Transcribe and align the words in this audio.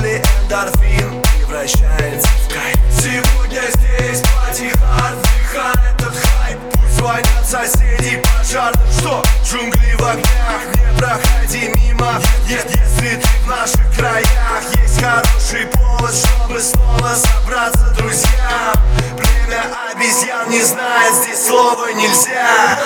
боли 0.00 0.22
эндорфин 0.42 1.22
превращается 1.36 2.28
в 2.28 2.52
кайф. 2.52 2.78
Сегодня 2.90 3.62
здесь 3.74 4.22
потихо 4.22 4.78
отдыхает 4.96 5.94
этот 5.98 6.14
хайп. 6.16 6.58
Пусть 6.72 6.94
звонят 6.96 7.46
соседи 7.48 8.22
пожарных. 8.22 8.92
Что? 8.98 9.22
Джунгли 9.44 9.94
в 9.98 10.02
огнях, 10.02 10.62
не 10.74 10.98
проходи 10.98 11.68
мимо. 11.68 12.20
Нет, 12.48 12.66
если 12.68 13.16
ты 13.16 13.28
в 13.44 13.46
наших 13.48 13.96
краях. 13.96 14.62
Есть 14.82 15.02
хороший 15.02 15.66
повод, 15.66 16.14
чтобы 16.14 16.60
снова 16.60 17.14
собраться, 17.14 17.94
друзьям. 17.96 18.76
Время 19.16 19.64
обезьян 19.92 20.48
не 20.50 20.62
знает, 20.62 21.14
здесь 21.14 21.46
слова 21.46 21.92
нельзя. 21.92 22.78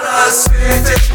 На 0.00 0.24
рассвете 0.26 1.11